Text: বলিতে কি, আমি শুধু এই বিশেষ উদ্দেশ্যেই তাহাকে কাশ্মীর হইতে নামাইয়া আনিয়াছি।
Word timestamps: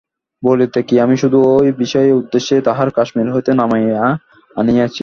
বলিতে 0.43 0.79
কি, 0.83 0.95
আমি 0.99 1.15
শুধু 1.17 1.39
এই 1.67 1.73
বিশেষ 1.81 2.05
উদ্দেশ্যেই 2.11 2.61
তাহাকে 2.61 2.91
কাশ্মীর 2.97 3.27
হইতে 3.35 3.51
নামাইয়া 3.53 4.03
আনিয়াছি। 4.55 4.99